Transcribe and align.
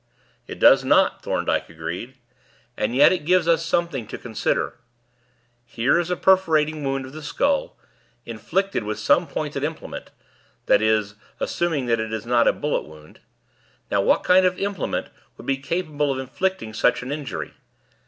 "It 0.47 0.57
does 0.59 0.83
not," 0.83 1.21
Thorndyke 1.21 1.69
agreed, 1.69 2.15
"and 2.75 2.95
yet 2.95 3.11
it 3.11 3.23
gives 3.23 3.47
us 3.47 3.63
something 3.63 4.07
to 4.07 4.17
consider. 4.17 4.79
Here 5.63 5.99
is 5.99 6.09
a 6.09 6.15
perforating 6.15 6.83
wound 6.83 7.05
of 7.05 7.13
the 7.13 7.21
skull, 7.21 7.77
inflicted 8.25 8.83
with 8.83 8.97
some 8.97 9.27
pointed 9.27 9.63
implement 9.63 10.09
that 10.65 10.81
is, 10.81 11.13
assuming 11.39 11.85
that 11.85 11.99
it 11.99 12.11
is 12.11 12.25
not 12.25 12.47
a 12.47 12.51
bullet 12.51 12.81
wound. 12.87 13.19
Now, 13.91 14.01
what 14.01 14.23
kind 14.23 14.43
of 14.43 14.57
implement 14.57 15.09
would 15.37 15.45
be 15.45 15.57
capable 15.57 16.11
of 16.11 16.17
inflicting 16.17 16.73
such 16.73 17.03
an 17.03 17.11
injury? 17.11 17.53